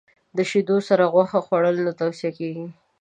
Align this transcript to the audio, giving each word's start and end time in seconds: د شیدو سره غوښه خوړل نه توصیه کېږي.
د 0.37 0.37
شیدو 0.49 0.77
سره 0.89 1.03
غوښه 1.13 1.39
خوړل 1.45 1.75
نه 1.85 1.91
توصیه 1.99 2.31
کېږي. 2.37 2.65